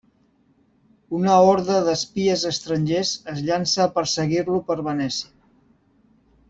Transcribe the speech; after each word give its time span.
Una 1.17 1.35
horda 1.49 1.75
d'espies 1.89 2.47
estrangers 2.53 3.13
es 3.35 3.45
llança 3.51 3.83
a 3.87 3.91
perseguir-lo 4.01 4.59
per 4.71 4.83
Venècia. 4.93 5.33